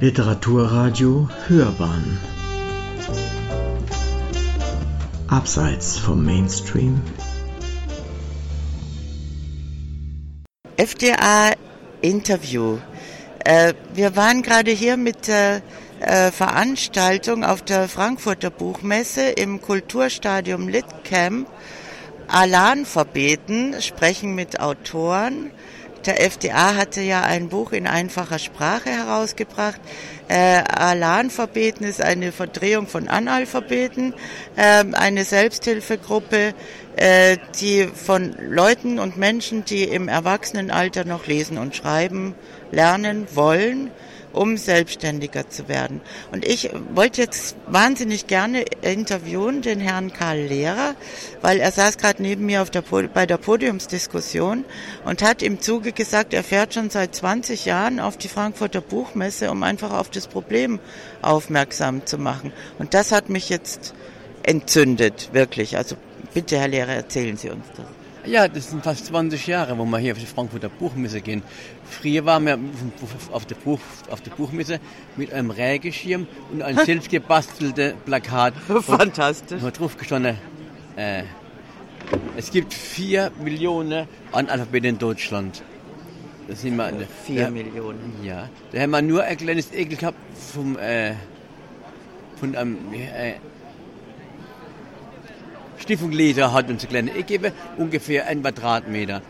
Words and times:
Literaturradio 0.00 1.28
Hörbahn 1.48 2.20
Abseits 5.26 5.98
vom 5.98 6.24
Mainstream 6.24 7.02
FDA 10.76 11.50
Interview. 12.00 12.78
Äh, 13.44 13.74
wir 13.92 14.14
waren 14.14 14.42
gerade 14.42 14.70
hier 14.70 14.96
mit 14.96 15.26
der 15.26 15.62
äh, 15.98 16.30
Veranstaltung 16.30 17.42
auf 17.42 17.62
der 17.62 17.88
Frankfurter 17.88 18.50
Buchmesse 18.50 19.30
im 19.30 19.60
Kulturstadium 19.60 20.68
Litcamp. 20.68 21.48
Alan 22.28 22.86
verbeten, 22.86 23.74
sprechen 23.82 24.36
mit 24.36 24.60
Autoren. 24.60 25.50
Der 26.06 26.22
FDA 26.22 26.76
hatte 26.76 27.00
ja 27.00 27.22
ein 27.22 27.48
Buch 27.48 27.72
in 27.72 27.86
einfacher 27.86 28.38
Sprache 28.38 28.90
herausgebracht. 28.90 29.80
Äh, 30.28 30.62
Alanphabeten 30.62 31.86
ist 31.86 32.00
eine 32.00 32.32
Verdrehung 32.32 32.86
von 32.86 33.08
Analphabeten, 33.08 34.14
äh, 34.56 34.84
eine 34.92 35.24
Selbsthilfegruppe, 35.24 36.54
äh, 36.96 37.36
die 37.60 37.88
von 37.88 38.34
Leuten 38.38 38.98
und 38.98 39.16
Menschen, 39.16 39.64
die 39.64 39.84
im 39.84 40.08
Erwachsenenalter 40.08 41.04
noch 41.04 41.26
lesen 41.26 41.58
und 41.58 41.74
schreiben 41.74 42.34
lernen 42.70 43.26
wollen, 43.34 43.90
um 44.32 44.56
selbstständiger 44.56 45.48
zu 45.48 45.68
werden. 45.68 46.00
Und 46.32 46.46
ich 46.46 46.70
wollte 46.94 47.20
jetzt 47.20 47.56
wahnsinnig 47.66 48.26
gerne 48.26 48.64
interviewen 48.82 49.62
den 49.62 49.80
Herrn 49.80 50.12
Karl 50.12 50.40
Lehrer, 50.40 50.94
weil 51.42 51.58
er 51.58 51.72
saß 51.72 51.98
gerade 51.98 52.22
neben 52.22 52.46
mir 52.46 52.62
auf 52.62 52.70
der, 52.70 52.82
bei 52.82 53.26
der 53.26 53.36
Podiumsdiskussion 53.36 54.64
und 55.04 55.22
hat 55.22 55.42
im 55.42 55.60
Zuge 55.60 55.92
gesagt, 55.92 56.34
er 56.34 56.44
fährt 56.44 56.74
schon 56.74 56.90
seit 56.90 57.14
20 57.14 57.64
Jahren 57.64 58.00
auf 58.00 58.16
die 58.16 58.28
Frankfurter 58.28 58.80
Buchmesse, 58.80 59.50
um 59.50 59.62
einfach 59.62 59.92
auf 59.92 60.10
das 60.10 60.26
Problem 60.26 60.78
aufmerksam 61.22 62.06
zu 62.06 62.18
machen. 62.18 62.52
Und 62.78 62.94
das 62.94 63.12
hat 63.12 63.28
mich 63.28 63.48
jetzt 63.48 63.94
entzündet, 64.42 65.30
wirklich. 65.32 65.76
Also 65.76 65.96
bitte, 66.34 66.58
Herr 66.58 66.68
Lehrer, 66.68 66.94
erzählen 66.94 67.36
Sie 67.36 67.50
uns 67.50 67.66
das. 67.76 67.86
Ja, 68.26 68.48
das 68.48 68.70
sind 68.70 68.84
fast 68.84 69.06
20 69.06 69.46
Jahre, 69.46 69.78
wo 69.78 69.84
wir 69.84 69.98
hier 69.98 70.12
auf 70.12 70.18
die 70.18 70.26
Frankfurter 70.26 70.68
Buchmesse 70.68 71.20
gehen. 71.20 71.42
Früher 71.84 72.24
waren 72.24 72.46
wir 72.46 72.58
auf 73.32 73.46
der, 73.46 73.54
Buch, 73.54 73.80
auf 74.10 74.20
der 74.20 74.32
Buchmesse 74.32 74.80
mit 75.16 75.32
einem 75.32 75.50
Rägeschirm 75.50 76.26
und 76.52 76.62
einem 76.62 76.78
selbstgebastelten 76.84 77.94
Plakat. 78.04 78.54
Fantastisch. 78.82 79.62
Wo 79.62 79.70
drauf 79.70 79.96
gestanden, 79.96 80.36
äh, 80.96 81.22
es 82.36 82.50
gibt 82.50 82.74
vier 82.74 83.30
Millionen 83.42 84.06
Analphabeten 84.32 84.90
in 84.90 84.98
Deutschland. 84.98 85.62
Das 86.48 86.62
sind 86.62 86.76
wir, 86.76 86.92
vier 87.26 87.42
ja, 87.42 87.50
Millionen. 87.50 88.14
Ja. 88.24 88.48
Da 88.72 88.80
haben 88.80 88.90
wir 88.90 89.02
nur 89.02 89.22
ein 89.22 89.36
kleines 89.36 89.72
Ekel 89.72 89.98
gehabt 89.98 90.18
vom, 90.54 90.78
äh, 90.78 91.14
von 92.40 92.56
einem 92.56 92.78
äh, 92.94 93.34
Stiftung 95.78 96.12
Leder 96.12 96.52
hat 96.52 96.68
uns 96.68 96.82
eine 96.82 96.90
kleine 96.90 97.14
Ecke 97.14 97.52
ungefähr 97.76 98.26
ein 98.26 98.42
Quadratmeter, 98.42 99.22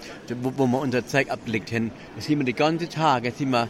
wo, 0.42 0.52
wo 0.56 0.66
wir 0.66 0.80
unser 0.80 1.06
Zeug 1.06 1.30
abgelegt 1.30 1.72
haben. 1.72 1.90
Da 2.16 2.22
sind 2.22 2.38
wir 2.38 2.44
die 2.44 2.54
ganze 2.54 2.88
Tage 2.88 3.30
sind 3.32 3.50
wir 3.50 3.68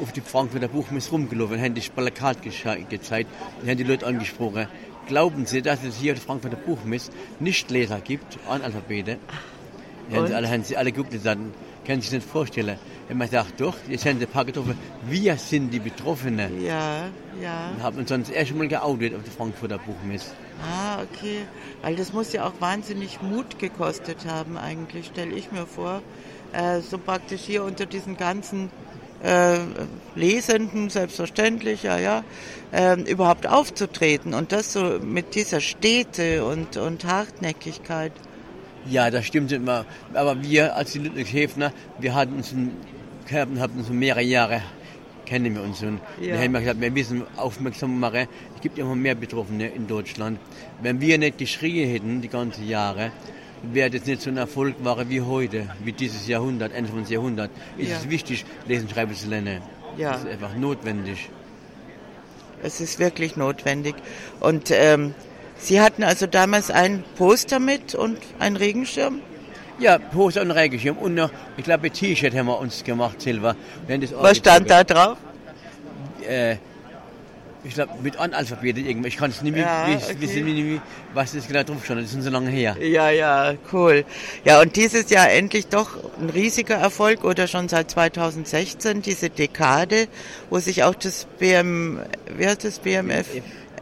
auf 0.00 0.12
die 0.12 0.20
Frankfurter 0.20 0.68
Buchmesse 0.68 1.10
rumgelaufen 1.10 1.56
und 1.56 1.62
haben 1.62 1.74
das 1.74 1.88
Plakat 1.88 2.38
gezeigt 2.42 3.28
und 3.60 3.68
haben 3.68 3.76
die 3.76 3.84
Leute 3.84 4.06
angesprochen. 4.06 4.68
Glauben 5.06 5.44
Sie, 5.44 5.60
dass 5.60 5.82
es 5.84 5.96
hier 5.96 6.12
auf 6.12 6.18
der 6.18 6.26
Frankfurter 6.26 6.56
Buchmesse 6.56 7.10
nicht 7.40 7.70
Leser 7.70 8.00
gibt, 8.00 8.38
Analphabete? 8.48 9.18
Haben 10.12 10.26
sie 10.26 10.34
alle, 10.34 10.48
haben 10.48 10.64
sie 10.64 10.76
alle 10.76 10.92
geguckt 10.92 11.12
und 11.12 11.18
gesagt, 11.18 11.40
können 11.84 12.00
Sie 12.02 12.08
sich 12.08 12.18
nicht 12.18 12.28
vorstellen. 12.28 12.78
Wenn 13.08 13.18
man 13.18 13.28
sagt, 13.28 13.60
doch, 13.60 13.76
jetzt 13.88 14.04
sind 14.04 14.22
ein 14.22 14.28
paar 14.28 14.44
getroffen, 14.44 14.78
wir 15.06 15.36
sind 15.36 15.72
die 15.72 15.80
Betroffenen. 15.80 16.62
Ja, 16.62 17.06
ja. 17.42 17.72
Wir 17.74 17.82
haben 17.82 17.98
uns 17.98 18.08
sonst 18.08 18.30
erst 18.30 18.54
mal 18.54 18.68
geoutet 18.68 19.14
auf 19.14 19.22
der 19.24 19.32
Frankfurter 19.32 19.78
Buchmesse. 19.78 20.30
Ah, 20.62 21.02
okay. 21.02 21.38
Weil 21.82 21.96
das 21.96 22.12
muss 22.12 22.32
ja 22.32 22.46
auch 22.46 22.52
wahnsinnig 22.60 23.20
Mut 23.22 23.58
gekostet 23.58 24.26
haben, 24.26 24.56
eigentlich, 24.56 25.06
stelle 25.06 25.34
ich 25.34 25.50
mir 25.50 25.66
vor. 25.66 26.02
Äh, 26.52 26.80
so 26.80 26.98
praktisch 26.98 27.42
hier 27.42 27.64
unter 27.64 27.86
diesen 27.86 28.16
ganzen 28.16 28.70
äh, 29.22 29.58
Lesenden, 30.14 30.90
selbstverständlich, 30.90 31.82
ja, 31.82 31.98
ja, 31.98 32.24
äh, 32.72 33.00
überhaupt 33.02 33.46
aufzutreten 33.46 34.34
und 34.34 34.52
das 34.52 34.72
so 34.72 34.98
mit 35.00 35.34
dieser 35.34 35.60
Städte 35.60 36.44
und, 36.44 36.76
und 36.76 37.04
Hartnäckigkeit. 37.04 38.12
Ja, 38.88 39.10
das 39.10 39.26
stimmt 39.26 39.52
immer. 39.52 39.84
Aber 40.14 40.42
wir 40.42 40.76
als 40.76 40.92
die 40.92 41.00
Ludwigshäfner, 41.00 41.72
wir 41.98 42.14
hatten 42.14 42.34
uns, 42.34 42.54
hatten 43.30 43.78
uns 43.78 43.88
mehrere 43.90 44.22
Jahre 44.22 44.62
kennen 45.30 45.54
wir 45.54 45.62
uns. 45.62 45.80
Und 45.82 46.00
ja. 46.20 46.34
wir 46.34 46.38
haben 46.40 46.52
gesagt, 46.54 46.80
wir 46.80 46.90
müssen 46.90 47.22
aufmerksam 47.36 48.00
machen. 48.00 48.26
Es 48.56 48.60
gibt 48.60 48.78
immer 48.78 48.96
mehr 48.96 49.14
Betroffene 49.14 49.68
in 49.68 49.86
Deutschland. 49.86 50.40
Wenn 50.82 51.00
wir 51.00 51.18
nicht 51.18 51.38
geschrien 51.38 51.88
hätten, 51.88 52.20
die 52.20 52.28
ganzen 52.28 52.66
Jahre, 52.66 53.12
wäre 53.62 53.90
das 53.90 54.06
nicht 54.06 54.22
so 54.22 54.30
ein 54.30 54.36
Erfolg 54.36 54.74
war 54.82 55.08
wie 55.08 55.20
heute, 55.20 55.68
wie 55.84 55.92
dieses 55.92 56.26
Jahrhundert, 56.26 56.72
Ende 56.72 56.90
des 56.90 57.10
Jahrhunderts. 57.10 57.52
Ist 57.78 57.90
ja. 57.90 57.96
es 57.98 58.10
wichtig, 58.10 58.44
lesen, 58.66 58.88
schreiben 58.88 59.14
zu 59.14 59.28
lernen. 59.28 59.62
Ja. 59.96 60.12
Das 60.12 60.24
ist 60.24 60.30
einfach 60.30 60.56
notwendig. 60.56 61.28
Es 62.62 62.80
ist 62.80 62.98
wirklich 62.98 63.36
notwendig. 63.36 63.94
Und 64.40 64.70
ähm, 64.72 65.14
Sie 65.60 65.80
hatten 65.80 66.02
also 66.02 66.26
damals 66.26 66.70
ein 66.70 67.04
Poster 67.16 67.58
mit 67.58 67.94
und 67.94 68.18
einen 68.38 68.56
Regenschirm? 68.56 69.20
Ja, 69.78 69.98
Poster 69.98 70.42
und 70.42 70.50
Regenschirm 70.50 70.96
und 70.98 71.14
noch, 71.14 71.30
ich 71.56 71.64
glaube, 71.64 71.86
ein 71.86 71.92
T-Shirt 71.92 72.34
haben 72.34 72.46
wir 72.46 72.58
uns 72.58 72.84
gemacht, 72.84 73.20
Silber. 73.20 73.56
Was 74.18 74.38
stand 74.38 74.70
da 74.70 74.84
drauf? 74.84 75.16
Äh, 76.26 76.56
ich 77.62 77.74
glaube, 77.74 77.92
mit 78.02 78.18
Analphabeten 78.18 78.86
irgendwie. 78.86 79.08
Ich 79.08 79.16
kann 79.16 79.30
es 79.30 79.42
nicht 79.42 79.54
mehr 79.54 79.66
ja, 79.66 79.84
okay. 79.84 80.16
wissen, 80.18 80.46
wie, 80.46 80.80
was 81.12 81.32
das 81.32 81.46
genau 81.46 81.62
drauf 81.62 81.84
stand. 81.84 82.02
Das 82.02 82.12
ist 82.12 82.22
so 82.22 82.30
lange 82.30 82.50
her. 82.50 82.76
Ja, 82.80 83.10
ja, 83.10 83.54
cool. 83.72 84.04
Ja, 84.44 84.60
und 84.60 84.76
dieses 84.76 85.10
Jahr 85.10 85.30
endlich 85.30 85.66
doch 85.66 85.90
ein 86.20 86.30
riesiger 86.30 86.76
Erfolg 86.76 87.24
oder 87.24 87.46
schon 87.46 87.68
seit 87.68 87.90
2016 87.90 89.02
diese 89.02 89.28
Dekade, 89.28 90.08
wo 90.48 90.58
sich 90.58 90.84
auch 90.84 90.94
das 90.94 91.26
BM, 91.38 92.00
wie 92.36 92.46
heißt 92.46 92.64
das 92.64 92.78
BMF? 92.78 93.26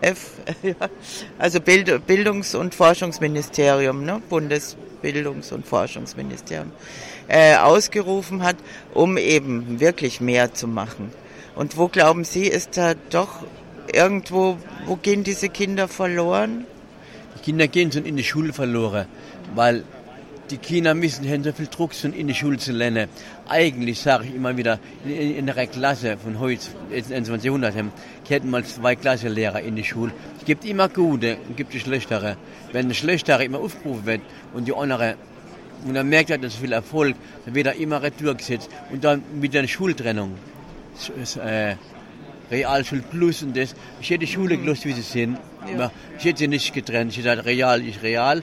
F, 0.00 0.30
also 1.38 1.60
Bild, 1.60 2.06
Bildungs- 2.06 2.54
und 2.54 2.74
Forschungsministerium, 2.74 4.04
ne? 4.04 4.22
Bundesbildungs- 4.30 5.52
und 5.52 5.66
Forschungsministerium, 5.66 6.72
äh, 7.28 7.56
ausgerufen 7.56 8.42
hat, 8.42 8.56
um 8.94 9.16
eben 9.16 9.80
wirklich 9.80 10.20
mehr 10.20 10.54
zu 10.54 10.68
machen. 10.68 11.12
Und 11.54 11.76
wo 11.76 11.88
glauben 11.88 12.24
Sie, 12.24 12.46
ist 12.46 12.76
da 12.76 12.94
doch 13.10 13.42
irgendwo, 13.92 14.58
wo 14.86 14.96
gehen 14.96 15.24
diese 15.24 15.48
Kinder 15.48 15.88
verloren? 15.88 16.66
Die 17.36 17.42
Kinder 17.42 17.66
gehen 17.66 17.90
schon 17.90 18.04
in 18.04 18.16
die 18.16 18.24
Schule 18.24 18.52
verloren, 18.52 19.06
weil 19.54 19.84
die 20.50 20.58
Kinder 20.58 20.94
müssen 20.94 21.28
haben 21.28 21.44
so 21.44 21.52
viel 21.52 21.66
Druck, 21.66 21.94
schon 21.94 22.12
in 22.12 22.28
die 22.28 22.34
Schule 22.34 22.58
zu 22.58 22.72
lernen. 22.72 23.08
Eigentlich 23.48 24.00
sage 24.00 24.24
ich 24.26 24.34
immer 24.34 24.56
wieder, 24.56 24.78
in, 25.04 25.36
in 25.36 25.46
der 25.46 25.66
Klasse 25.66 26.16
von 26.16 26.38
heute, 26.38 26.62
in 26.90 27.24
20. 27.24 27.44
Jahrhundert, 27.44 27.74
hätten 28.28 28.50
mal 28.50 28.64
zwei 28.64 28.96
Klassenlehrer 28.96 29.60
in 29.60 29.76
die 29.76 29.84
Schule. 29.84 30.12
Es 30.38 30.44
gibt 30.44 30.64
immer 30.64 30.88
gute 30.88 31.36
und 31.48 31.56
gibt 31.56 31.72
die 31.72 31.80
schlechtere. 31.80 32.36
Wenn 32.72 32.88
der 32.88 32.94
schlechtere 32.94 33.44
immer 33.44 33.58
aufgerufen 33.58 34.06
wird 34.06 34.20
und 34.54 34.68
die 34.68 34.74
andere 34.74 35.16
und 35.86 35.94
dann 35.94 36.08
merkt 36.08 36.30
er, 36.30 36.38
dass 36.38 36.56
viel 36.56 36.72
Erfolg, 36.72 37.14
dann 37.44 37.54
wird 37.54 37.68
er 37.68 37.74
immer 37.74 38.00
durchgesetzt. 38.00 38.68
Und 38.90 39.04
dann 39.04 39.22
mit 39.40 39.54
der 39.54 39.66
Schultrennung, 39.68 40.34
äh, 41.44 41.76
Realschule 42.50 43.02
Plus 43.02 43.42
und 43.42 43.56
das. 43.56 43.74
Ich 44.00 44.10
hätte 44.10 44.20
die 44.20 44.26
Schule 44.26 44.56
gelöst, 44.56 44.84
wie 44.84 44.92
sie 44.92 45.02
sind. 45.02 45.38
Ja. 45.78 45.92
Ich 46.18 46.24
hätte 46.24 46.38
sie 46.38 46.48
nicht 46.48 46.72
getrennt. 46.72 47.12
Ich 47.12 47.18
hätte 47.18 47.28
gesagt, 47.28 47.46
Real 47.46 47.86
ist 47.86 48.02
Real, 48.02 48.42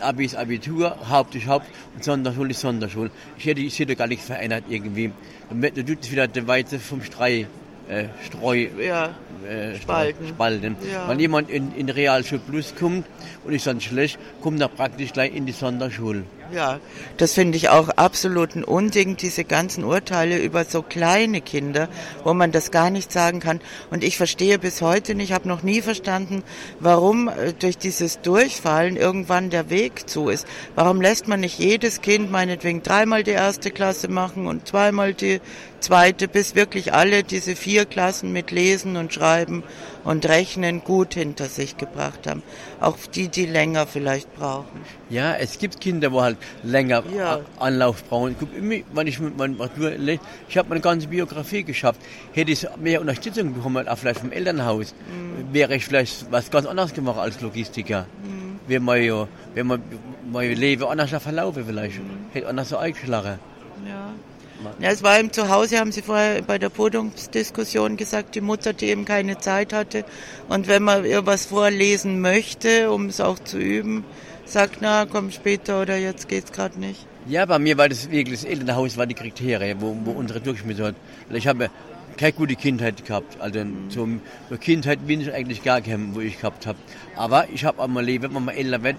Abi 0.00 0.24
ist 0.24 0.36
Abitur, 0.36 0.96
Haupt 1.10 1.34
ist 1.34 1.46
Haupt 1.46 1.66
und 1.94 2.04
Sonderschule 2.04 2.50
ist 2.50 2.60
Sonderschule. 2.60 3.10
Ich 3.38 3.46
hätte, 3.46 3.60
ich 3.60 3.78
hätte 3.78 3.96
gar 3.96 4.06
nichts 4.06 4.26
verändert 4.26 4.64
irgendwie. 4.68 5.12
Und 5.50 5.62
dann 5.62 5.86
tut 5.86 5.98
es 6.02 6.10
wieder 6.10 6.28
der 6.28 6.46
Weize 6.46 6.78
vom 6.78 7.02
Strei 7.02 7.46
äh, 7.88 8.04
Streu, 8.26 8.68
ja, 8.78 9.14
äh, 9.48 9.76
Spalten. 9.76 10.28
Spalten. 10.28 10.76
Ja. 10.90 11.08
Wenn 11.08 11.18
jemand 11.18 11.50
in, 11.50 11.74
in 11.74 11.88
Realschule 11.88 12.40
Plus 12.40 12.74
kommt 12.78 13.06
und 13.44 13.52
ist 13.52 13.66
dann 13.66 13.80
schlecht, 13.80 14.18
kommt 14.42 14.60
er 14.60 14.68
praktisch 14.68 15.12
gleich 15.12 15.34
in 15.34 15.46
die 15.46 15.52
Sonderschule. 15.52 16.24
Ja, 16.50 16.80
das 17.18 17.34
finde 17.34 17.58
ich 17.58 17.68
auch 17.68 17.90
absolut 17.90 18.56
ein 18.56 18.64
Unding, 18.64 19.18
diese 19.18 19.44
ganzen 19.44 19.84
Urteile 19.84 20.38
über 20.38 20.64
so 20.64 20.80
kleine 20.80 21.42
Kinder, 21.42 21.88
wo 22.24 22.32
man 22.32 22.52
das 22.52 22.70
gar 22.70 22.88
nicht 22.88 23.12
sagen 23.12 23.40
kann. 23.40 23.60
Und 23.90 24.02
ich 24.02 24.16
verstehe 24.16 24.58
bis 24.58 24.80
heute 24.80 25.14
nicht, 25.14 25.32
habe 25.32 25.46
noch 25.46 25.62
nie 25.62 25.82
verstanden, 25.82 26.42
warum 26.80 27.28
äh, 27.28 27.52
durch 27.52 27.76
dieses 27.76 28.22
Durchfallen 28.22 28.96
irgendwann 28.96 29.50
der 29.50 29.68
Weg 29.68 30.08
zu 30.08 30.30
ist. 30.30 30.46
Warum 30.74 31.02
lässt 31.02 31.28
man 31.28 31.40
nicht 31.40 31.58
jedes 31.58 32.00
Kind 32.00 32.30
meinetwegen 32.30 32.82
dreimal 32.82 33.24
die 33.24 33.32
erste 33.32 33.70
Klasse 33.70 34.08
machen 34.08 34.46
und 34.46 34.66
zweimal 34.66 35.12
die 35.12 35.40
zweite, 35.80 36.28
bis 36.28 36.54
wirklich 36.54 36.92
alle 36.92 37.22
diese 37.22 37.56
vier 37.56 37.84
Klassen 37.84 38.32
mit 38.32 38.50
Lesen 38.50 38.96
und 38.96 39.12
Schreiben 39.12 39.62
und 40.04 40.26
Rechnen 40.26 40.82
gut 40.84 41.14
hinter 41.14 41.46
sich 41.46 41.76
gebracht 41.76 42.26
haben. 42.26 42.42
Auch 42.80 42.96
die, 43.14 43.28
die 43.28 43.46
länger 43.46 43.86
vielleicht 43.86 44.34
brauchen. 44.36 44.80
Ja, 45.10 45.34
es 45.34 45.58
gibt 45.58 45.80
Kinder, 45.80 46.12
wo 46.12 46.22
halt 46.22 46.36
länger 46.62 47.02
Ja. 47.16 47.40
Anlauf 47.58 48.04
brauchen. 48.04 48.36
Guck, 48.38 48.48
wenn 48.54 49.06
ich 49.06 49.20
Matur, 49.20 49.92
ich 50.48 50.56
habe 50.58 50.68
meine 50.68 50.80
ganze 50.80 51.08
Biografie 51.08 51.62
geschafft, 51.64 52.00
hätte 52.32 52.52
ich 52.52 52.66
mehr 52.80 53.00
Unterstützung 53.00 53.54
bekommen, 53.54 53.86
auch 53.88 53.98
vielleicht 53.98 54.20
vom 54.20 54.32
Elternhaus, 54.32 54.94
Mhm. 54.94 55.52
wäre 55.52 55.74
ich 55.76 55.84
vielleicht 55.84 56.30
was 56.30 56.50
ganz 56.50 56.66
anderes 56.66 56.92
gemacht 56.94 57.18
als 57.18 57.40
Logistiker. 57.40 58.06
Mhm. 58.22 58.58
Wäre 58.66 58.80
mein, 58.80 59.02
ja- 59.02 59.28
wäre 59.54 59.64
mein, 59.64 59.82
mein 60.30 60.52
Leben 60.54 60.84
anders 60.84 61.10
verlaufen 61.22 61.64
vielleicht, 61.66 61.98
Mhm. 61.98 62.10
hätte 62.32 62.48
anders 62.48 62.68
so 62.68 62.76
eingeschlagen. 62.76 63.38
Ja. 63.86 64.10
Ja, 64.80 64.90
es 64.90 65.02
war 65.02 65.18
im 65.18 65.32
Zuhause, 65.32 65.78
haben 65.78 65.92
Sie 65.92 66.02
vorher 66.02 66.42
bei 66.42 66.58
der 66.58 66.68
Podiumsdiskussion 66.68 67.96
gesagt, 67.96 68.34
die 68.34 68.40
Mutter, 68.40 68.72
die 68.72 68.86
eben 68.86 69.04
keine 69.04 69.38
Zeit 69.38 69.72
hatte. 69.72 70.04
Und 70.48 70.68
wenn 70.68 70.82
man 70.82 71.04
ihr 71.04 71.26
was 71.26 71.46
vorlesen 71.46 72.20
möchte, 72.20 72.90
um 72.90 73.06
es 73.06 73.20
auch 73.20 73.38
zu 73.38 73.58
üben, 73.58 74.04
sagt, 74.44 74.78
na, 74.80 75.06
komm 75.06 75.30
später 75.30 75.82
oder 75.82 75.96
jetzt 75.96 76.28
geht's 76.28 76.52
gerade 76.52 76.78
nicht. 76.80 77.06
Ja, 77.26 77.44
bei 77.44 77.58
mir 77.58 77.76
war 77.76 77.88
das 77.88 78.10
wirklich, 78.10 78.40
das 78.40 78.48
Elternhaus 78.48 78.96
war 78.96 79.06
die 79.06 79.14
Kriterien, 79.14 79.80
wo, 79.80 79.96
wo 80.04 80.12
unsere 80.12 80.40
durchgeschmissen 80.40 80.84
hat. 80.86 80.94
Ich 81.30 81.46
habe 81.46 81.70
keine 82.16 82.32
gute 82.32 82.56
Kindheit 82.56 83.04
gehabt. 83.04 83.40
Also 83.40 83.60
zur 83.90 84.58
Kindheit 84.58 85.06
bin 85.06 85.20
ich 85.20 85.32
eigentlich 85.32 85.62
gar 85.62 85.80
kein, 85.80 86.14
wo 86.14 86.20
ich 86.20 86.38
gehabt 86.38 86.66
habe. 86.66 86.78
Aber 87.16 87.48
ich 87.52 87.64
habe 87.64 87.82
auch 87.82 87.88
mal 87.88 88.04
Leben, 88.04 88.24
wenn 88.24 88.32
man 88.32 88.44
mal 88.46 88.52
älter 88.52 88.82
wird, 88.82 88.96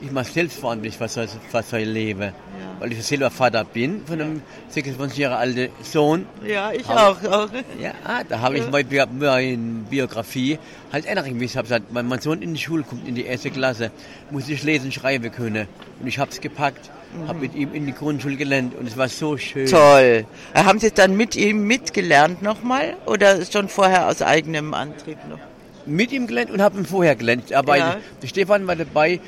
ich 0.00 0.10
mache 0.12 0.30
selbstverantwortlich, 0.30 0.98
was 1.00 1.16
was 1.52 1.72
ich 1.72 1.86
leben. 1.86 2.32
Weil 2.78 2.92
ich 2.92 3.04
selber 3.04 3.30
Vater 3.30 3.62
bin 3.64 4.02
von 4.06 4.18
einem 4.20 4.42
26 4.70 5.18
Jahre 5.18 5.36
alten 5.36 5.68
Sohn. 5.82 6.24
Ja, 6.46 6.72
ich 6.72 6.86
Aber- 6.88 7.10
auch. 7.10 7.30
auch. 7.30 7.48
Ja, 7.78 7.92
da 8.26 8.40
habe 8.40 8.56
ich 8.58 8.70
meine, 8.70 9.06
meine 9.14 9.56
Biografie 9.90 10.58
halt 10.90 11.04
ändert 11.04 11.30
mich. 11.30 11.50
Ich 11.50 11.56
habe 11.58 11.66
gesagt, 11.68 11.84
wenn 11.90 12.06
mein 12.06 12.20
Sohn 12.20 12.40
in 12.40 12.54
die 12.54 12.60
Schule 12.60 12.82
kommt, 12.82 13.06
in 13.06 13.14
die 13.14 13.26
erste 13.26 13.50
Klasse, 13.50 13.90
muss 14.30 14.48
ich 14.48 14.62
lesen, 14.62 14.90
schreiben 14.92 15.30
können. 15.30 15.66
Und 16.00 16.06
ich 16.06 16.18
habe 16.18 16.30
es 16.30 16.40
gepackt, 16.40 16.90
habe 17.28 17.40
mit 17.40 17.54
ihm 17.54 17.74
in 17.74 17.84
die 17.84 17.92
Grundschule 17.92 18.36
gelernt 18.36 18.74
und 18.74 18.86
es 18.88 18.96
war 18.96 19.08
so 19.08 19.36
schön. 19.36 19.66
Toll. 19.66 20.24
Haben 20.54 20.78
Sie 20.78 20.90
dann 20.90 21.16
mit 21.18 21.36
ihm 21.36 21.66
mitgelernt 21.66 22.40
nochmal 22.40 22.96
oder 23.04 23.44
schon 23.44 23.68
vorher 23.68 24.08
aus 24.08 24.22
eigenem 24.22 24.72
Antrieb 24.72 25.18
noch? 25.28 25.38
Mit 25.86 26.12
ihm 26.12 26.26
gelernt 26.26 26.50
und 26.50 26.60
habe 26.60 26.78
ihn 26.78 26.84
vorher 26.86 27.16
gelernt. 27.16 27.52
Aber 27.52 27.76
Ja. 27.76 27.96
der 28.22 28.26
Stefan 28.28 28.66
war 28.66 28.76
dabei 28.76 29.20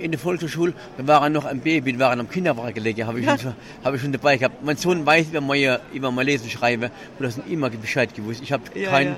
in 0.00 0.10
der 0.10 0.18
Volkshochschule, 0.18 0.72
da 0.98 1.06
war 1.06 1.22
er 1.22 1.28
noch 1.30 1.44
ein 1.44 1.60
Baby, 1.60 1.92
da 1.92 1.98
war 2.00 2.12
er 2.14 2.18
am 2.20 2.28
Kinderwagen 2.28 2.74
gelegen, 2.74 3.06
habe 3.06 3.20
ich, 3.20 3.26
Ja. 3.26 3.38
schon, 3.38 3.54
habe 3.84 3.96
ich 3.96 4.02
schon 4.02 4.12
dabei 4.12 4.36
gehabt. 4.38 4.64
Mein 4.64 4.76
Sohn 4.76 5.04
weiß, 5.04 5.26
wenn 5.32 5.46
man 5.46 5.58
ja 5.58 5.78
immer 5.92 6.10
mal 6.10 6.24
lesen, 6.24 6.48
schreiben, 6.50 6.90
und 7.18 7.24
das 7.24 7.38
immer 7.48 7.68
Bescheid 7.70 8.14
gewusst. 8.14 8.40
Ich 8.42 8.52
habe 8.52 8.62
Ja, 8.74 8.90
kein 8.90 9.08
ja. 9.08 9.16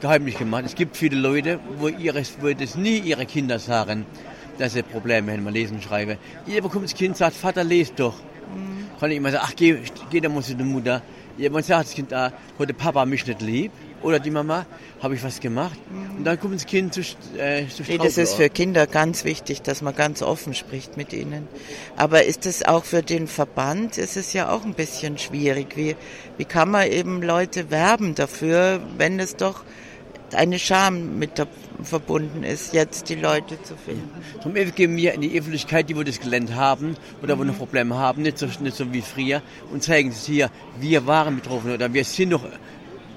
Geheimnis 0.00 0.36
gemacht. 0.38 0.64
Es 0.66 0.74
gibt 0.74 0.96
viele 0.96 1.16
Leute, 1.16 1.58
wo, 1.78 1.88
ihre, 1.88 2.22
wo 2.40 2.48
das 2.52 2.74
nie 2.76 2.98
ihre 2.98 3.26
Kinder 3.26 3.58
sagen, 3.58 4.06
dass 4.58 4.72
sie 4.74 4.82
Probleme 4.82 5.32
haben, 5.32 5.42
mal 5.44 5.52
lesen 5.52 5.74
und 5.76 5.82
schreiben. 5.82 6.16
Ihr 6.46 6.62
bekommt 6.62 6.84
das 6.84 6.94
Kind, 6.94 7.16
sagt, 7.16 7.34
Vater, 7.36 7.64
lest 7.64 7.98
doch. 7.98 8.14
Mhm. 8.54 8.98
Kann 8.98 9.10
ich 9.10 9.16
immer 9.16 9.30
sagen, 9.30 9.44
ach, 9.46 9.54
geh, 9.56 9.78
geh 10.10 10.20
da 10.20 10.28
muss 10.28 10.46
die 10.46 10.54
Mutter. 10.54 11.02
Jemand 11.38 11.64
sagt 11.64 11.86
das 11.88 11.94
Kind, 11.94 12.12
ah, 12.12 12.32
heute 12.58 12.74
Papa 12.74 13.04
mich 13.06 13.26
nicht 13.26 13.40
lieb. 13.40 13.72
Oder 14.02 14.18
die 14.18 14.30
Mama, 14.30 14.66
habe 15.02 15.14
ich 15.14 15.22
was 15.22 15.40
gemacht. 15.40 15.78
Und 16.16 16.24
dann 16.24 16.40
kommt 16.40 16.54
das 16.54 16.66
Kind 16.66 16.94
zu, 16.94 17.00
äh, 17.38 17.66
zu 17.68 17.82
Nee, 17.86 17.98
das 17.98 18.16
ist 18.16 18.34
für 18.34 18.48
Kinder 18.48 18.86
ganz 18.86 19.24
wichtig, 19.24 19.62
dass 19.62 19.82
man 19.82 19.94
ganz 19.94 20.22
offen 20.22 20.54
spricht 20.54 20.96
mit 20.96 21.12
ihnen. 21.12 21.48
Aber 21.96 22.24
ist 22.24 22.46
es 22.46 22.64
auch 22.64 22.84
für 22.84 23.02
den 23.02 23.26
Verband, 23.26 23.98
ist 23.98 24.16
es 24.16 24.32
ja 24.32 24.50
auch 24.50 24.64
ein 24.64 24.74
bisschen 24.74 25.18
schwierig. 25.18 25.76
Wie, 25.76 25.96
wie 26.38 26.44
kann 26.44 26.70
man 26.70 26.90
eben 26.90 27.22
Leute 27.22 27.70
werben 27.70 28.14
dafür, 28.14 28.80
wenn 28.96 29.20
es 29.20 29.36
doch 29.36 29.64
eine 30.32 30.58
Scham 30.58 31.18
mit 31.18 31.38
da 31.38 31.46
verbunden 31.82 32.42
ist, 32.42 32.72
jetzt 32.72 33.08
die 33.08 33.16
Leute 33.16 33.62
zu 33.62 33.74
finden? 33.76 34.10
Zum 34.42 34.54
Beispiel 34.54 34.72
geben 34.72 34.96
wir 34.96 35.12
in 35.12 35.20
die 35.22 35.38
Öffentlichkeit, 35.38 35.88
die 35.88 35.96
wo 35.96 36.02
das 36.02 36.20
gelernt 36.20 36.54
haben 36.54 36.96
oder 37.22 37.38
wo 37.38 37.44
noch 37.44 37.56
Probleme 37.56 37.96
haben, 37.96 38.22
nicht 38.22 38.38
so, 38.38 38.46
nicht 38.60 38.76
so 38.76 38.92
wie 38.92 39.02
früher, 39.02 39.42
und 39.72 39.82
zeigen 39.82 40.10
es 40.10 40.26
hier, 40.26 40.50
wir 40.78 41.06
waren 41.06 41.36
betroffen 41.36 41.72
oder 41.72 41.92
wir 41.92 42.04
sind 42.04 42.30
noch 42.30 42.44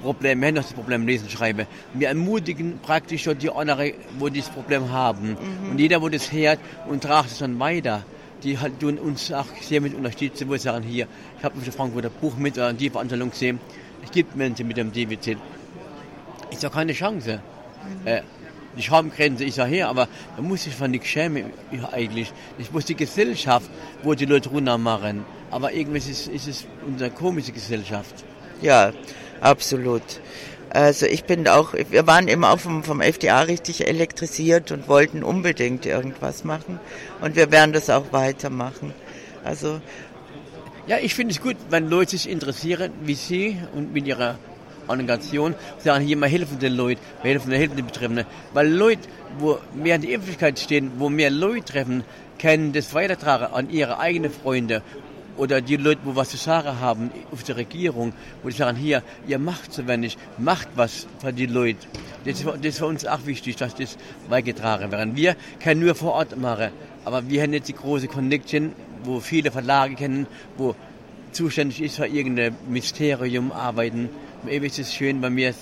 Probleme, 0.04 0.42
wir 0.42 0.48
haben 0.50 0.56
noch 0.56 0.64
das 0.64 0.74
Problem 0.74 1.08
Lesen, 1.08 1.30
Schreiben. 1.30 1.66
Wir 1.94 2.10
ermutigen 2.10 2.80
praktisch 2.80 3.24
schon 3.24 3.38
die 3.38 3.50
anderen, 3.50 3.94
wo 4.20 4.30
dieses 4.30 4.50
Problem 4.50 4.92
haben. 4.92 5.36
Und 5.72 5.80
jeder, 5.80 6.02
wo 6.02 6.10
das 6.10 6.32
hört 6.32 6.60
und 6.88 7.02
tragt 7.02 7.32
es 7.32 7.40
dann 7.40 7.60
weiter. 7.60 8.04
Die 8.44 8.60
halt 8.60 8.80
tun 8.82 9.00
uns 9.00 9.32
auch 9.32 9.46
sehr 9.62 9.80
mit 9.80 9.96
unterstützen, 9.96 10.50
wo 10.50 10.54
sie 10.54 10.64
sagen, 10.64 10.84
hier, 10.84 11.08
ich 11.38 11.44
habe 11.46 11.58
auf 11.58 11.64
der 11.64 11.72
Frankfurter 11.72 12.10
Buch 12.10 12.36
mit 12.36 12.56
oder 12.56 12.74
die 12.74 12.90
Veranstaltung 12.90 13.30
gesehen, 13.32 13.60
es 14.04 14.12
gibt 14.12 14.36
Menschen 14.36 14.68
mit 14.68 14.76
dem 14.76 14.92
Defizit. 14.92 15.38
Ist 16.52 16.64
doch 16.64 16.74
keine 16.74 16.92
Chance. 16.92 17.42
Äh, 18.04 18.22
die 18.78 18.82
Schamgrenze 18.82 19.46
ist 19.46 19.58
ja 19.58 19.66
her, 19.66 19.88
aber 19.88 20.08
da 20.36 20.42
muss 20.42 20.66
ich 20.68 20.76
von 20.76 20.92
nicht 20.92 21.06
schämen 21.06 21.46
ja, 21.72 21.90
eigentlich. 21.94 22.34
Ich 22.58 22.72
muss 22.72 22.86
die 22.86 22.96
Gesellschaft, 22.96 23.70
wo 24.04 24.14
die 24.14 24.26
Leute 24.26 24.50
runter 24.50 24.78
machen. 24.78 25.26
Aber 25.52 25.72
irgendwie 25.74 26.00
ist 26.00 26.10
es, 26.10 26.28
ist 26.28 26.48
es 26.48 26.66
unsere 26.86 27.12
komische 27.12 27.52
Gesellschaft. 27.52 28.26
Ja, 28.62 28.92
absolut. 29.44 30.02
Also 30.70 31.06
ich 31.06 31.26
bin 31.26 31.48
auch, 31.48 31.74
wir 31.74 32.08
waren 32.08 32.28
immer 32.28 32.52
auch 32.52 32.60
vom, 32.60 32.84
vom 32.84 33.02
FDA 33.02 33.42
richtig 33.42 33.88
elektrisiert 33.88 34.72
und 34.72 34.88
wollten 34.88 35.24
unbedingt 35.24 35.86
irgendwas 35.86 36.44
machen. 36.44 36.80
Und 37.22 37.36
wir 37.36 37.52
werden 37.52 37.74
das 37.74 37.90
auch 37.92 38.12
weitermachen. 38.12 38.94
Also 39.44 39.80
Ja, 40.86 40.98
ich 41.02 41.16
finde 41.16 41.34
es 41.34 41.42
gut, 41.42 41.56
wenn 41.70 41.90
Leute 41.90 42.12
sich 42.12 42.30
interessieren, 42.30 42.92
wie 43.04 43.14
sie 43.14 43.58
und 43.74 43.94
mit 43.94 44.06
ihrer 44.06 44.38
Organisation 44.88 45.56
sagen, 45.78 46.04
hier, 46.04 46.18
wir 46.18 46.28
helfen 46.28 46.60
den 46.60 46.74
Leuten, 46.74 47.00
wir 47.22 47.32
helfen, 47.32 47.52
wir 47.52 47.58
helfen 47.58 47.78
den 47.78 47.86
Betreffenden. 47.86 48.26
Weil 48.52 48.68
Leute, 48.70 49.08
wo 49.40 49.60
mehr 49.74 49.96
in 49.96 50.02
der 50.02 50.12
Öffentlichkeit 50.12 50.60
stehen, 50.60 50.92
wo 50.98 51.08
mehr 51.08 51.30
Leute 51.30 51.64
treffen, 51.72 52.04
können 52.38 52.74
das 52.74 52.94
weitertragen 52.94 53.54
an 53.54 53.70
ihre 53.70 53.98
eigenen 54.00 54.30
Freunde 54.30 54.82
oder 55.38 55.62
die 55.62 55.78
Leute, 55.78 56.02
wo 56.04 56.16
was 56.16 56.30
zu 56.30 56.38
sagen 56.38 56.80
haben 56.80 57.12
auf 57.32 57.44
der 57.44 57.58
Regierung, 57.58 58.14
wo 58.42 58.50
die 58.50 58.56
sagen, 58.56 58.78
hier, 58.78 59.04
ihr 59.28 59.40
macht 59.40 59.74
so 59.74 59.88
wenig, 59.88 60.18
macht 60.38 60.68
was 60.76 61.08
für 61.20 61.34
die 61.34 61.46
Leute. 61.46 61.88
Das 62.26 62.40
ist, 62.40 62.46
das 62.46 62.66
ist 62.66 62.78
für 62.78 62.86
uns 62.86 63.06
auch 63.06 63.26
wichtig, 63.26 63.56
dass 63.56 63.76
das 63.76 63.98
beigetragen 64.30 64.92
wird. 64.92 65.16
Wir 65.16 65.36
können 65.62 65.82
nur 65.82 65.96
vor 65.96 66.14
Ort 66.14 66.38
machen, 66.38 66.70
aber 67.06 67.28
wir 67.30 67.42
haben 67.42 67.54
jetzt 67.54 67.68
die 67.68 67.74
große 67.74 68.08
Connection, 68.08 68.74
wo 69.04 69.20
viele 69.20 69.52
Verlage 69.52 69.96
kennen, 69.96 70.28
wo 70.58 70.76
zuständig 71.32 71.82
ist 71.82 71.96
für 71.96 72.08
irgendein 72.08 72.56
Mysterium 72.70 73.52
arbeiten. 73.52 74.10
Ewig 74.48 74.72
ist 74.72 74.80
es 74.80 74.94
schön, 74.94 75.20
bei 75.20 75.30
mir 75.30 75.54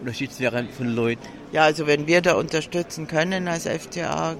unterstützt 0.00 0.40
werden 0.40 0.68
von 0.76 0.88
Leuten. 0.88 1.37
Ja, 1.50 1.62
also 1.62 1.86
wenn 1.86 2.06
wir 2.06 2.20
da 2.20 2.34
unterstützen 2.34 3.06
können 3.06 3.48
als 3.48 3.66
FTA, 3.66 4.36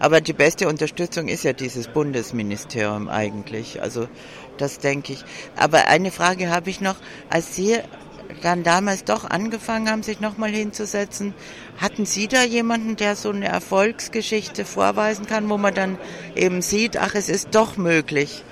aber 0.00 0.20
die 0.20 0.32
beste 0.32 0.68
Unterstützung 0.68 1.28
ist 1.28 1.44
ja 1.44 1.52
dieses 1.52 1.86
Bundesministerium 1.86 3.08
eigentlich. 3.08 3.80
Also 3.80 4.08
das 4.56 4.78
denke 4.78 5.12
ich. 5.12 5.24
Aber 5.56 5.86
eine 5.86 6.10
Frage 6.10 6.50
habe 6.50 6.68
ich 6.68 6.80
noch, 6.80 6.96
als 7.30 7.54
Sie 7.54 7.76
dann 8.42 8.64
damals 8.64 9.04
doch 9.04 9.24
angefangen 9.24 9.88
haben, 9.88 10.02
sich 10.02 10.20
nochmal 10.20 10.50
hinzusetzen, 10.50 11.32
hatten 11.78 12.06
Sie 12.06 12.26
da 12.26 12.42
jemanden, 12.42 12.96
der 12.96 13.14
so 13.14 13.30
eine 13.30 13.46
Erfolgsgeschichte 13.46 14.64
vorweisen 14.64 15.26
kann, 15.26 15.48
wo 15.48 15.58
man 15.58 15.74
dann 15.74 15.96
eben 16.34 16.60
sieht, 16.60 16.96
ach, 16.96 17.14
es 17.14 17.28
ist 17.28 17.54
doch 17.54 17.76
möglich? 17.76 18.42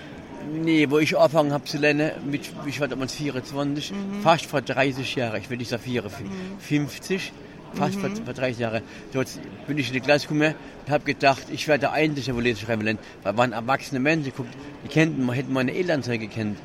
Nee, 0.52 0.88
wo 0.90 0.98
ich 0.98 1.18
angefangen 1.18 1.52
habe 1.52 1.64
zu 1.64 1.76
lernen, 1.76 2.12
mit, 2.30 2.52
ich 2.66 2.80
war 2.80 2.86
damals 2.86 3.14
24, 3.14 3.92
fast 4.22 4.46
vor 4.46 4.62
30 4.62 5.16
Jahren, 5.16 5.40
ich 5.40 5.50
will 5.50 5.58
nicht 5.58 5.70
sagen 5.70 5.82
54, 5.82 7.32
fast 7.76 7.96
vor, 7.96 8.10
vor 8.24 8.34
30 8.34 8.58
Jahren. 8.58 8.82
Dort 9.12 9.28
bin 9.66 9.78
ich 9.78 9.88
in 9.88 9.94
die 9.94 10.00
Klasse 10.00 10.26
gekommen 10.26 10.54
und 10.86 10.92
habe 10.92 11.04
gedacht, 11.04 11.44
ich 11.50 11.68
werde 11.68 11.80
der 11.82 11.92
Einzige, 11.92 12.32
lernen. 12.32 12.98
Weil 13.22 13.36
waren 13.36 13.52
erwachsene 13.52 14.00
Menschen, 14.00 14.32
guckt, 14.36 14.52
die 14.84 14.88
kennten, 14.88 15.24
man 15.24 15.34
hätten 15.36 15.52
meine 15.52 15.74
Eltern 15.74 16.02
gekannt. 16.02 16.58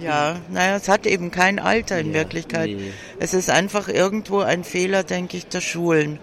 Ja, 0.00 0.36
naja, 0.50 0.76
es 0.76 0.88
hat 0.88 1.06
eben 1.06 1.30
kein 1.30 1.58
Alter 1.58 1.98
in 1.98 2.08
Ja, 2.08 2.14
Wirklichkeit. 2.14 2.68
nee. 2.70 2.92
Es 3.18 3.34
ist 3.34 3.50
einfach 3.50 3.88
irgendwo 3.88 4.40
ein 4.40 4.62
Fehler, 4.62 5.02
denke 5.02 5.36
ich, 5.36 5.46
der 5.48 5.60
Schulen, 5.60 6.18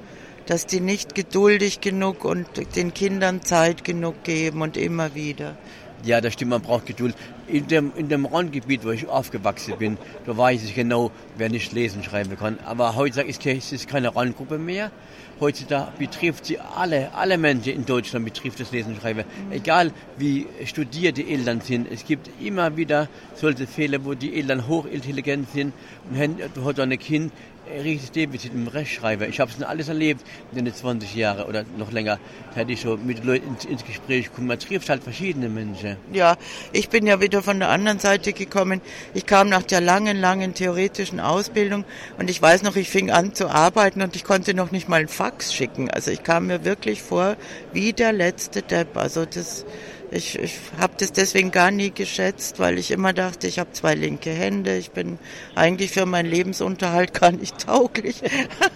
dass 0.45 0.65
die 0.65 0.79
nicht 0.79 1.15
geduldig 1.15 1.81
genug 1.81 2.23
und 2.23 2.47
den 2.75 2.93
Kindern 2.93 3.41
Zeit 3.41 3.83
genug 3.83 4.23
geben 4.23 4.61
und 4.61 4.77
immer 4.77 5.13
wieder. 5.15 5.57
Ja, 6.05 6.21
das 6.21 6.33
stimmt, 6.33 6.51
man 6.51 6.62
braucht 6.62 6.85
Geduld. 6.85 7.15
In 7.47 7.67
dem, 7.67 7.91
in 7.95 8.09
dem 8.09 8.27
Randgebiet, 8.27 8.85
wo 8.85 8.91
ich 8.91 9.07
aufgewachsen 9.07 9.74
bin, 9.79 9.97
da 10.27 10.38
weiß 10.38 10.63
ich 10.63 10.75
genau, 10.75 11.09
wer 11.35 11.50
nicht 11.50 11.74
lesen 11.74 12.03
schreiben 12.03 12.38
kann. 12.38 12.59
Aber 12.63 12.95
heutzutage 12.95 13.27
ist 13.27 13.43
es 13.43 13.71
ist 13.71 13.88
keine 13.88 14.15
Randgruppe 14.15 14.59
mehr. 14.59 14.91
Heutzutage 15.39 15.91
betrifft 15.97 16.45
sie 16.45 16.59
alle, 16.59 17.12
alle 17.13 17.39
Menschen 17.39 17.74
in 17.74 17.85
Deutschland 17.88 18.24
betrifft 18.24 18.59
das 18.59 18.71
Lesen 18.71 18.93
und 18.93 19.01
Schreiben. 19.01 19.24
Egal 19.50 19.91
wie 20.17 20.45
studiert 20.63 21.17
die 21.17 21.29
Eltern 21.33 21.59
sind. 21.59 21.91
Es 21.91 22.05
gibt 22.05 22.29
immer 22.39 22.77
wieder 22.77 23.09
solche 23.33 23.65
Fälle, 23.65 24.05
wo 24.05 24.13
die 24.13 24.35
Eltern 24.35 24.67
hochintelligent 24.67 25.50
sind 25.51 25.74
und 26.09 26.19
haben, 26.19 26.38
du 26.53 26.63
hast 26.63 26.79
ein 26.79 26.97
Kind, 27.00 27.33
ein 27.74 27.81
richtiges 27.81 28.12
Defizit 28.12 28.53
im 28.53 28.67
Rechtschreiben. 28.67 29.29
Ich 29.29 29.39
habe 29.39 29.51
es 29.51 29.62
alles 29.63 29.88
erlebt 29.88 30.25
in 30.53 30.65
den 30.65 30.74
20 30.74 31.15
Jahren 31.15 31.45
oder 31.45 31.65
noch 31.77 31.91
länger. 31.91 32.19
Da 32.51 32.62
hätte 32.62 32.74
ich 32.74 32.81
so 32.81 32.98
mit 32.98 33.24
Leuten 33.24 33.48
ins, 33.50 33.65
ins 33.65 33.86
Gespräch 33.86 34.25
gekommen. 34.25 34.48
Man 34.48 34.60
trifft 34.60 34.89
halt 34.89 35.03
verschiedene 35.03 35.50
Menschen. 35.50 35.98
Ja, 36.13 36.38
ich 36.72 36.89
bin 36.89 37.05
ja 37.05 37.22
wieder 37.22 37.41
von 37.41 37.60
der 37.60 37.69
anderen 37.69 38.00
Seite 38.00 38.34
gekommen. 38.34 38.81
Ich 39.13 39.25
kam 39.25 39.50
nach 39.50 39.63
der 39.63 39.81
langen, 39.81 40.17
langen 40.17 40.53
theoretischen 40.53 41.19
Ausbildung 41.19 41.86
und 42.17 42.29
ich 42.29 42.41
weiß 42.41 42.63
noch, 42.63 42.75
ich 42.75 42.89
fing 42.89 43.12
an 43.12 43.34
zu 43.34 43.50
arbeiten 43.50 44.01
und 44.01 44.15
ich 44.15 44.24
konnte 44.24 44.53
noch 44.53 44.72
nicht 44.72 44.89
mal 44.89 44.98
einen 44.98 45.07
Fax 45.07 45.53
schicken. 45.53 45.89
Also 45.89 46.12
ich 46.12 46.24
kam 46.24 46.48
mir 46.48 46.65
wirklich 46.65 47.01
vor 47.01 47.36
wie 47.74 47.93
der 47.93 48.13
letzte 48.13 48.62
Depp. 48.62 48.98
Also 48.98 49.25
das, 49.25 49.65
ich, 50.12 50.38
ich 50.39 50.59
habe 50.79 50.93
das 50.97 51.12
deswegen 51.12 51.51
gar 51.51 51.71
nie 51.71 51.91
geschätzt, 51.91 52.59
weil 52.59 52.77
ich 52.77 52.91
immer 52.91 53.13
dachte, 53.13 53.47
ich 53.47 53.59
habe 53.59 53.71
zwei 53.74 53.95
linke 53.95 54.29
Hände, 54.29 54.77
ich 54.77 54.91
bin 54.91 55.19
eigentlich 55.55 55.91
für 55.91 56.05
meinen 56.05 56.29
Lebensunterhalt 56.29 57.13
gar 57.13 57.31
nicht 57.31 57.57
tauglich. 57.65 58.21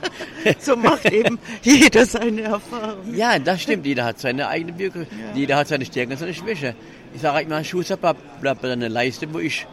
so 0.59 0.75
macht 0.75 1.05
eben 1.11 1.39
jeder 1.61 2.05
seine 2.05 2.41
Erfahrung. 2.41 3.13
Ja, 3.13 3.39
das 3.39 3.61
stimmt. 3.61 3.85
Jeder 3.85 4.05
hat 4.05 4.19
seine 4.19 4.47
eigene 4.47 4.73
Biografie, 4.73 5.15
ja. 5.15 5.35
jeder 5.35 5.55
hat 5.57 5.67
seine 5.67 5.85
Stärken 5.85 6.13
und 6.13 6.17
seine 6.19 6.33
Schwäche. 6.33 6.75
Ich 7.13 7.21
sage 7.21 7.45
immer, 7.45 7.63
Schuster 7.63 7.97
bleibt 7.97 8.61
bei 8.61 8.71
einer 8.71 8.89
Leiste, 8.89 9.31
wo 9.33 9.39
ich 9.39 9.65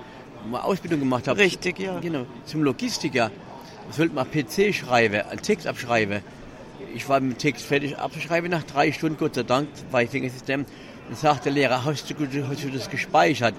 mal 0.51 0.61
Ausbildung 0.61 1.01
gemacht 1.01 1.29
habe. 1.29 1.41
Richtig, 1.41 1.79
ja. 1.79 1.99
Genau, 2.01 2.27
zum 2.45 2.63
Logistiker. 2.63 3.31
Ich 3.91 3.97
sollte 3.97 4.15
mal 4.15 4.25
PC 4.25 4.75
schreiben, 4.75 5.23
einen 5.23 5.43
Text 5.43 5.67
abschreiben. 5.67 6.21
Ich 6.95 7.09
war 7.09 7.21
mit 7.21 7.33
dem 7.33 7.39
Text 7.39 7.67
fertig 7.67 7.99
abzuschreiben, 7.99 8.51
nach 8.51 8.65
drei 8.65 8.91
Stunden, 8.93 9.19
Gott 9.19 9.35
sei 9.35 9.43
Dank, 9.43 9.69
weil 9.91 10.09
ich 10.11 10.33
System. 10.33 10.65
Dann 11.09 11.17
sagt 11.17 11.45
der 11.45 11.53
Lehrer, 11.53 11.85
hast 11.85 12.11
du, 12.11 12.15
hast 12.49 12.65
du 12.65 12.71
das 12.71 12.91
gespeichert? 12.91 13.55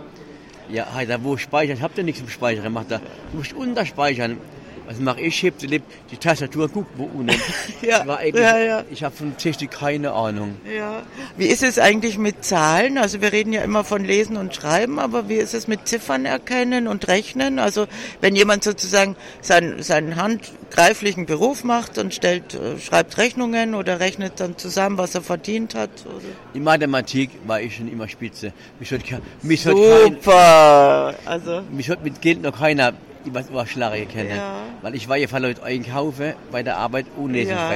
Ja, 0.69 0.93
hat 0.93 1.07
er, 1.07 1.23
wo 1.23 1.37
speichern? 1.37 1.77
Ich 1.77 1.81
habe 1.81 1.93
da 1.95 2.03
nichts 2.03 2.19
im 2.19 2.27
Speichern. 2.27 2.73
Macht 2.73 2.91
er, 2.91 2.99
du 3.31 3.37
musst 3.37 3.53
unterspeichern. 3.53 4.37
Was 4.85 4.99
mache 4.99 5.21
ich? 5.21 5.41
Heb 5.43 5.57
die 5.59 6.17
Tastatur, 6.17 6.69
guck 6.69 6.85
wo 6.95 7.03
unten. 7.03 7.35
ja, 7.81 8.05
ja, 8.33 8.57
ja. 8.57 8.83
Ich 8.91 9.03
habe 9.03 9.15
von 9.15 9.35
Technik 9.37 9.71
keine 9.71 10.11
Ahnung. 10.11 10.57
Ja. 10.75 11.03
Wie 11.35 11.47
ist 11.47 11.63
es 11.63 11.79
eigentlich 11.79 12.17
mit 12.17 12.43
Zahlen? 12.43 12.97
Also 12.97 13.21
wir 13.21 13.31
reden 13.31 13.53
ja 13.53 13.61
immer 13.61 13.83
von 13.83 14.03
Lesen 14.03 14.37
und 14.37 14.55
Schreiben, 14.55 14.99
aber 14.99 15.29
wie 15.29 15.35
ist 15.35 15.53
es 15.53 15.67
mit 15.67 15.87
Ziffern 15.87 16.25
erkennen 16.25 16.87
und 16.87 17.07
Rechnen? 17.07 17.59
Also 17.59 17.87
wenn 18.21 18.35
jemand 18.35 18.63
sozusagen 18.63 19.15
seinen, 19.41 19.81
seinen 19.83 20.15
handgreiflichen 20.15 21.25
Beruf 21.25 21.63
macht 21.63 21.97
und 21.97 22.13
stellt, 22.13 22.53
äh, 22.53 22.79
schreibt 22.79 23.17
Rechnungen 23.17 23.75
oder 23.75 23.99
rechnet 23.99 24.39
dann 24.39 24.57
zusammen, 24.57 24.97
was 24.97 25.15
er 25.15 25.21
verdient 25.21 25.75
hat? 25.75 25.89
Oder? 26.05 26.21
In 26.53 26.63
Mathematik 26.63 27.31
war 27.45 27.61
ich 27.61 27.75
schon 27.75 27.91
immer 27.91 28.07
spitze. 28.07 28.53
Mich 28.79 28.91
hat, 28.91 29.01
mich 29.41 29.61
Super! 29.61 31.15
Kein, 31.17 31.27
also 31.27 31.61
mich 31.71 31.89
hat 31.89 32.03
mit 32.03 32.21
Geld 32.21 32.41
noch 32.41 32.57
keiner 32.57 32.93
was 33.25 33.49
Überschläge 33.49 34.05
kenne. 34.05 34.35
Ja. 34.35 34.61
Weil 34.81 34.95
ich 34.95 35.07
war 35.09 35.17
ja 35.17 35.27
von 35.27 35.41
Leuten 35.41 35.63
einkaufen 35.63 36.33
bei 36.51 36.63
der 36.63 36.77
Arbeit 36.77 37.05
ohne 37.17 37.43
ja. 37.43 37.71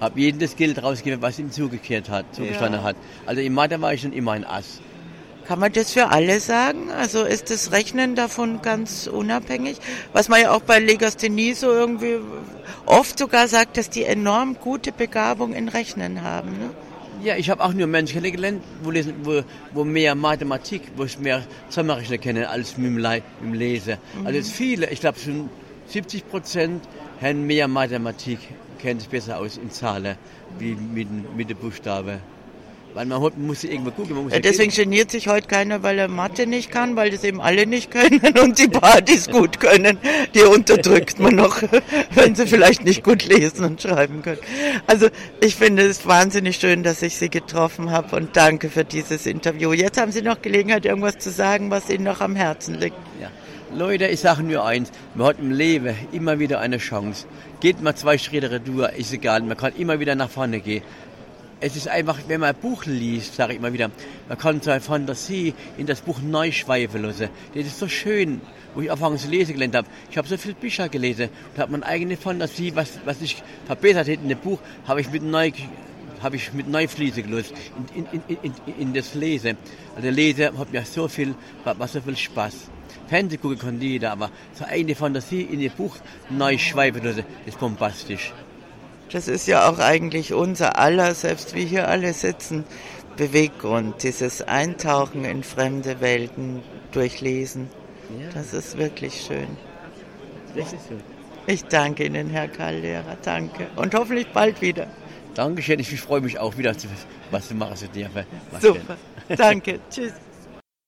Habe 0.00 0.20
jedem 0.20 0.40
das 0.40 0.56
Geld 0.56 0.82
rausgegeben, 0.82 1.22
was 1.22 1.38
ihm 1.38 1.50
zugekehrt 1.50 2.08
hat, 2.08 2.26
zugestanden 2.34 2.80
ja. 2.80 2.86
hat. 2.86 2.96
Also 3.26 3.40
im 3.40 3.54
Mathe 3.54 3.80
war 3.80 3.92
ich 3.94 4.02
schon 4.02 4.12
immer 4.12 4.32
ein 4.32 4.44
Ass. 4.44 4.80
Kann 5.46 5.60
man 5.60 5.72
das 5.72 5.92
für 5.92 6.08
alle 6.08 6.40
sagen? 6.40 6.90
Also 6.90 7.22
ist 7.22 7.50
das 7.50 7.70
Rechnen 7.70 8.16
davon 8.16 8.62
ganz 8.62 9.06
unabhängig? 9.06 9.78
Was 10.12 10.28
man 10.28 10.40
ja 10.40 10.50
auch 10.50 10.62
bei 10.62 10.80
Legasthenie 10.80 11.54
so 11.54 11.70
irgendwie 11.70 12.16
oft 12.84 13.16
sogar 13.16 13.46
sagt, 13.46 13.76
dass 13.76 13.88
die 13.88 14.02
enorm 14.02 14.56
gute 14.60 14.90
Begabung 14.90 15.52
in 15.52 15.68
Rechnen 15.68 16.22
haben. 16.22 16.50
Ne? 16.50 16.70
Ja, 17.26 17.34
ich 17.34 17.50
habe 17.50 17.64
auch 17.64 17.72
nur 17.72 17.88
Menschen 17.88 18.22
kennengelernt, 18.22 18.62
wo, 18.84 18.92
lesen, 18.92 19.14
wo, 19.24 19.42
wo 19.74 19.82
mehr 19.82 20.14
Mathematik, 20.14 20.82
wo 20.94 21.02
ich 21.02 21.18
mehr 21.18 21.42
Zusammenrechnen 21.68 22.20
kenne 22.20 22.48
als 22.48 22.78
mit 22.78 22.86
dem, 22.86 22.94
mit 22.94 23.22
dem 23.42 23.52
Lesen. 23.52 23.96
Mhm. 24.20 24.26
Also 24.28 24.48
viele, 24.48 24.88
ich 24.90 25.00
glaube 25.00 25.18
schon 25.18 25.50
70 25.88 26.28
Prozent 26.28 26.84
haben 27.20 27.44
mehr 27.44 27.66
Mathematik, 27.66 28.38
kennen 28.78 29.00
sich 29.00 29.08
besser 29.08 29.38
aus 29.38 29.56
in 29.56 29.72
Zahlen 29.72 30.14
wie 30.60 30.76
mit, 30.76 31.08
mit 31.36 31.50
den 31.50 31.56
Buchstaben. 31.56 32.20
Weil 32.96 33.04
man 33.04 33.20
muss 33.36 33.62
irgendwo 33.62 33.90
gucken. 33.90 34.30
Ja, 34.30 34.38
deswegen 34.40 34.72
geniert 34.72 35.10
sich 35.10 35.28
heute 35.28 35.46
keiner, 35.48 35.82
weil 35.82 35.98
er 35.98 36.08
Mathe 36.08 36.46
nicht 36.46 36.70
kann, 36.70 36.96
weil 36.96 37.10
das 37.10 37.24
eben 37.24 37.42
alle 37.42 37.66
nicht 37.66 37.90
können 37.90 38.38
und 38.42 38.58
die 38.58 38.68
Partys 38.68 39.28
gut 39.28 39.60
können. 39.60 39.98
Die 40.34 40.40
unterdrückt 40.40 41.18
man 41.18 41.34
noch, 41.34 41.60
wenn 42.14 42.34
sie 42.34 42.46
vielleicht 42.46 42.86
nicht 42.86 43.04
gut 43.04 43.26
lesen 43.26 43.66
und 43.66 43.82
schreiben 43.82 44.22
können. 44.22 44.38
Also 44.86 45.08
ich 45.42 45.56
finde 45.56 45.82
es 45.82 46.06
wahnsinnig 46.06 46.56
schön, 46.56 46.84
dass 46.84 47.02
ich 47.02 47.18
Sie 47.18 47.28
getroffen 47.28 47.90
habe 47.90 48.16
und 48.16 48.34
danke 48.34 48.70
für 48.70 48.84
dieses 48.84 49.26
Interview. 49.26 49.74
Jetzt 49.74 50.00
haben 50.00 50.10
Sie 50.10 50.22
noch 50.22 50.40
Gelegenheit, 50.40 50.86
irgendwas 50.86 51.18
zu 51.18 51.30
sagen, 51.30 51.70
was 51.70 51.90
Ihnen 51.90 52.04
noch 52.04 52.22
am 52.22 52.34
Herzen 52.34 52.80
liegt. 52.80 52.96
Ja. 53.20 53.30
Leute, 53.74 54.06
ich 54.06 54.20
sage 54.20 54.42
nur 54.42 54.64
eins, 54.64 54.90
man 55.14 55.26
hat 55.26 55.38
im 55.38 55.50
Leben 55.50 55.94
immer 56.12 56.38
wieder 56.38 56.60
eine 56.60 56.78
Chance. 56.78 57.26
Geht 57.60 57.82
mal 57.82 57.94
zwei 57.94 58.16
Schritte 58.16 58.50
retour, 58.50 58.94
ist 58.94 59.12
egal, 59.12 59.42
man 59.42 59.56
kann 59.56 59.74
immer 59.76 60.00
wieder 60.00 60.14
nach 60.14 60.30
vorne 60.30 60.60
gehen 60.60 60.82
es 61.60 61.76
ist 61.76 61.88
einfach, 61.88 62.18
wenn 62.28 62.40
man 62.40 62.54
ein 62.54 62.60
Buch 62.60 62.84
liest, 62.84 63.34
sage 63.34 63.52
ich 63.52 63.58
immer 63.58 63.72
wieder, 63.72 63.90
man 64.28 64.38
kann 64.38 64.60
seine 64.60 64.80
Fantasie 64.80 65.54
in 65.78 65.86
das 65.86 66.02
Buch 66.02 66.20
neu 66.20 66.52
schweifen 66.52 67.02
lassen. 67.02 67.28
Das 67.54 67.66
ist 67.66 67.78
so 67.78 67.88
schön, 67.88 68.40
wo 68.74 68.82
ich 68.82 68.90
anfangs 68.90 69.22
zu 69.22 69.28
lesen 69.28 69.54
gelernt 69.54 69.74
habe. 69.74 69.88
Ich 70.10 70.18
habe 70.18 70.28
so 70.28 70.36
viele 70.36 70.54
Bücher 70.54 70.88
gelesen 70.88 71.30
und 71.54 71.60
habe 71.60 71.72
meine 71.72 71.86
eigene 71.86 72.16
Fantasie, 72.16 72.72
was, 72.74 72.98
was 73.04 73.22
ich 73.22 73.42
verbessert 73.66 74.06
hätte 74.08 74.22
in 74.22 74.28
dem 74.28 74.38
Buch, 74.38 74.58
habe 74.86 75.00
ich 75.00 75.10
mit 75.10 75.22
neu 75.22 75.50
habe 76.22 76.36
ich 76.36 76.54
mit 76.54 76.66
neu 76.66 76.88
fließen 76.88 77.22
gelöst 77.22 77.52
in, 77.94 78.06
in, 78.06 78.22
in, 78.28 78.36
in, 78.66 78.80
in 78.80 78.94
das 78.94 79.14
Lesen. 79.14 79.58
Also 79.94 80.08
Lesen 80.08 80.58
hat 80.58 80.72
mir 80.72 80.82
so 80.84 81.08
viel, 81.08 81.34
macht 81.62 81.90
so 81.90 82.00
viel 82.00 82.16
Spaß. 82.16 82.70
Fernsehen 83.06 83.40
gucken 83.40 83.58
kann 83.58 83.80
jeder, 83.80 84.12
aber 84.12 84.30
so 84.54 84.64
eine 84.64 84.94
Fantasie 84.94 85.42
in 85.42 85.60
dem 85.60 85.72
Buch 85.72 85.96
neu 86.30 86.56
schweifen 86.56 87.04
lassen, 87.04 87.24
ist 87.44 87.60
bombastisch. 87.60 88.32
Das 89.10 89.28
ist 89.28 89.46
ja 89.46 89.68
auch 89.68 89.78
eigentlich 89.78 90.32
unser 90.32 90.78
aller, 90.78 91.14
selbst 91.14 91.54
wie 91.54 91.64
hier 91.64 91.88
alle 91.88 92.12
sitzen, 92.12 92.64
Beweggrund, 93.16 94.02
dieses 94.02 94.42
Eintauchen 94.42 95.24
in 95.24 95.42
fremde 95.42 96.00
Welten 96.00 96.62
durchlesen. 96.92 97.68
Ja. 98.20 98.28
Das 98.34 98.52
ist 98.52 98.76
wirklich 98.76 99.20
schön. 99.20 99.48
Ich 101.46 101.64
danke 101.64 102.04
Ihnen, 102.04 102.30
Herr 102.30 102.48
Karl-Lehrer, 102.48 103.16
danke. 103.22 103.68
Und 103.76 103.94
hoffentlich 103.94 104.26
bald 104.32 104.60
wieder. 104.60 104.86
Dankeschön, 105.34 105.78
ich 105.78 106.00
freue 106.00 106.20
mich 106.20 106.38
auch 106.38 106.56
wieder, 106.56 106.74
was 107.30 107.48
zu 107.48 107.54
machen 107.54 107.76
zu 107.76 107.88
dürfen. 107.88 108.24
Super, 108.60 108.96
danke, 109.28 109.80
tschüss. 109.90 110.12